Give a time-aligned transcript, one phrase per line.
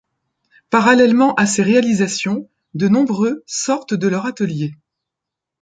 [0.71, 4.73] Parallèlement à ces réalisations, de nombreux sortent de leur atelier.